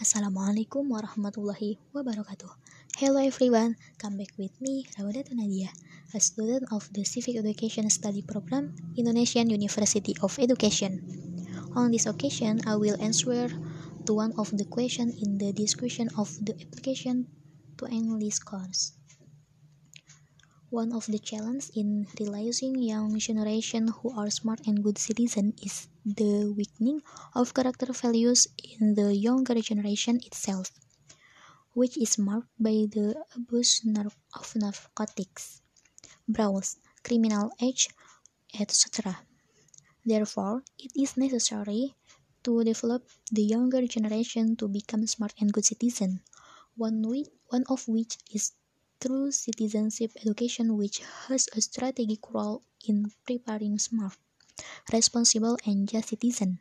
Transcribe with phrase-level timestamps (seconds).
[0.00, 2.48] Assalamualaikum warahmatullahi wabarakatuh.
[2.96, 5.68] Hello everyone, come back with me, Rawadatu Nadia,
[6.16, 11.04] a student of the Civic Education Study Program, Indonesian University of Education.
[11.76, 13.52] On this occasion, I will answer
[14.08, 17.28] to one of the questions in the description of the application
[17.76, 18.96] to English course.
[20.70, 25.88] One of the challenges in realizing young generation who are smart and good citizens is
[26.06, 27.02] the weakening
[27.34, 28.46] of character values
[28.78, 30.70] in the younger generation itself,
[31.72, 35.60] which is marked by the abuse of narcotics,
[36.28, 37.88] brawls, criminal age,
[38.54, 39.18] etc.
[40.06, 41.96] Therefore, it is necessary
[42.44, 46.20] to develop the younger generation to become smart and good citizens,
[46.76, 47.02] one,
[47.48, 48.52] one of which is
[49.00, 54.16] through citizenship education which has a strategic role in preparing smart,
[54.92, 56.58] responsible, and just citizens.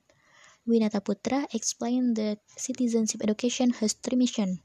[0.67, 4.59] Winata Putra explained that citizenship education has three missions.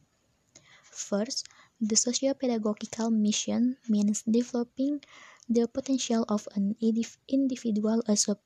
[0.83, 1.49] First,
[1.81, 5.03] the socio-pedagogical mission means developing
[5.49, 8.39] the potential of an individual as a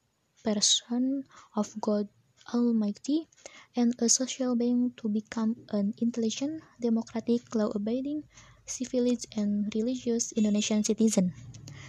[0.42, 2.08] person of God
[2.54, 3.28] Almighty
[3.76, 8.24] and a social being to become an intelligent, democratic, law-abiding,
[8.68, 11.34] civilized and religious Indonesian citizen.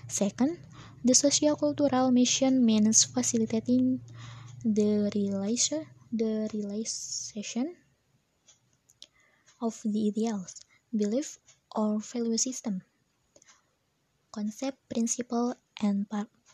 [0.08, 0.60] Second,
[1.04, 4.02] the socio-cultural mission means facilitating
[4.66, 7.76] the realization, the realization
[9.62, 10.56] of the ideals,
[10.92, 11.38] belief,
[11.76, 12.82] or value system,
[14.32, 16.08] concept, principle, and,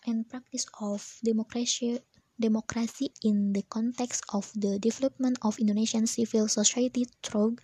[0.06, 2.00] and practice of democracy
[2.40, 7.58] democracy in the context of the development of Indonesian civil society through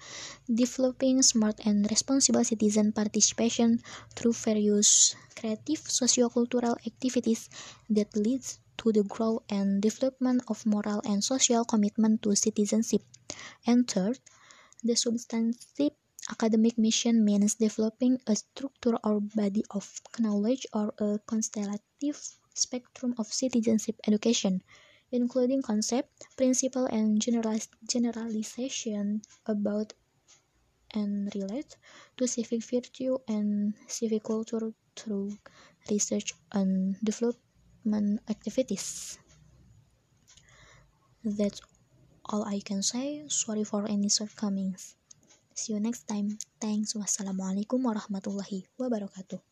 [0.48, 3.82] developing smart and responsible citizen participation
[4.16, 7.50] through various creative sociocultural activities
[7.90, 13.02] that leads to the growth and development of moral and social commitment to citizenship.
[13.66, 14.20] And third,
[14.84, 15.94] the substantive
[16.30, 19.86] academic mission means developing a structure or body of
[20.20, 24.64] knowledge or a constellative spectrum of citizenship education,
[25.12, 29.94] including concept, principle, and generalization about
[30.94, 31.76] and relate
[32.18, 35.38] to civic virtue and civic culture through
[35.90, 39.18] research and development activities.
[41.24, 41.62] That's
[42.26, 43.24] all I can say.
[43.28, 44.96] Sorry for any shortcomings.
[45.54, 46.38] See you next time.
[46.60, 46.94] Thanks.
[46.98, 49.51] Wassalamualaikum warahmatullahi wabarakatuh.